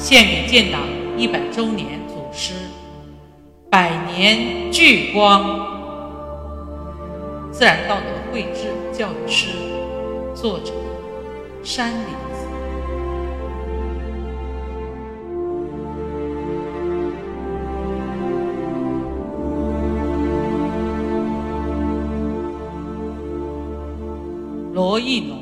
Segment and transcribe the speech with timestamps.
[0.00, 0.80] 献给建党
[1.18, 2.54] 一百周年祖师，
[3.68, 5.68] 百年聚光。
[7.52, 9.48] 自然道德绘制教育师，
[10.34, 10.72] 作者
[11.62, 12.00] 山林
[12.32, 12.46] 子。
[24.72, 25.38] 罗亦农，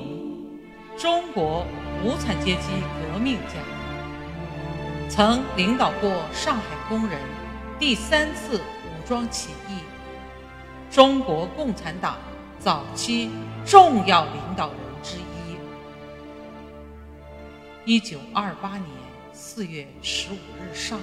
[0.96, 1.64] 中国
[2.04, 2.72] 无产阶级
[3.12, 3.54] 革命家，
[5.08, 7.18] 曾领导过上海工人
[7.78, 9.78] 第三次武装起义。
[10.90, 12.18] 中国共产党
[12.58, 13.30] 早期
[13.64, 15.22] 重要领导人之一。
[17.84, 18.84] 一九二八年
[19.32, 21.02] 四月十五日上午，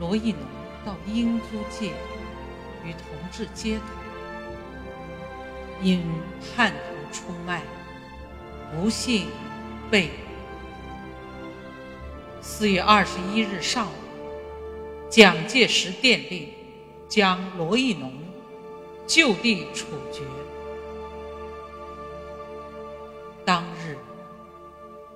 [0.00, 0.40] 罗亦农
[0.84, 1.92] 到英租界
[2.84, 3.84] 与同志接头，
[5.80, 6.02] 因
[6.56, 7.62] 叛徒出卖，
[8.72, 9.28] 不幸
[9.88, 10.10] 被。
[12.56, 13.90] 四月二十一日上午，
[15.10, 16.48] 蒋介石电令。
[17.08, 18.12] 将罗亦农
[19.08, 20.22] 就地处决。
[23.44, 23.98] 当日，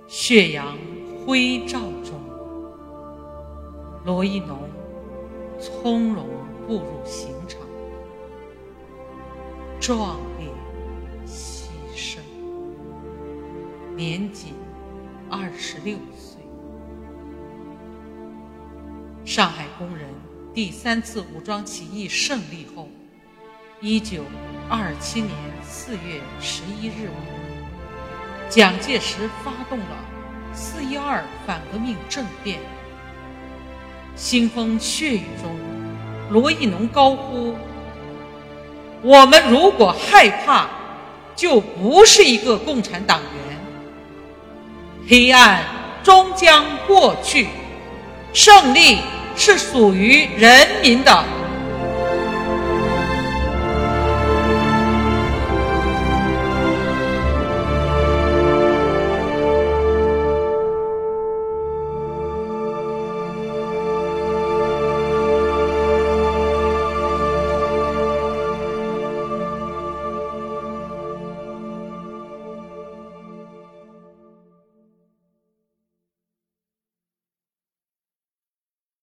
[0.09, 0.77] 血阳
[1.25, 2.21] 辉照中，
[4.05, 4.69] 罗亦农
[5.61, 6.27] 从容
[6.67, 7.61] 步入刑场，
[9.79, 10.49] 壮烈
[11.25, 12.19] 牺牲，
[13.95, 14.55] 年仅
[15.31, 16.38] 二十六岁。
[19.29, 20.07] 上海工人。
[20.55, 22.89] 第三次武装起义胜利后，
[23.79, 24.23] 一九
[24.71, 25.31] 二七年
[25.63, 29.97] 四月十一日晚，蒋介石发动了
[30.55, 32.59] 四一二反革命政变。
[34.17, 35.55] 腥风血雨中，
[36.31, 37.55] 罗亦农高呼
[39.05, 40.71] ：“我们如果害怕，
[41.37, 43.59] 就不是一个共产党员。
[45.07, 45.63] 黑暗
[46.03, 47.49] 终将过去，
[48.33, 48.97] 胜利。”
[49.39, 51.38] 是属于人民的。